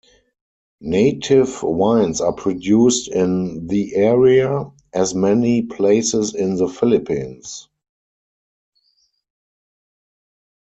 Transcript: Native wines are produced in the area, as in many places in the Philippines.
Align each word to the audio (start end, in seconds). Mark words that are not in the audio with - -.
Native 0.79 1.61
wines 1.61 2.21
are 2.21 2.33
produced 2.33 3.07
in 3.09 3.67
the 3.67 3.93
area, 3.95 4.71
as 4.93 5.13
in 5.13 5.21
many 5.21 5.61
places 5.61 6.33
in 6.33 6.55
the 6.55 6.67
Philippines. 6.67 7.69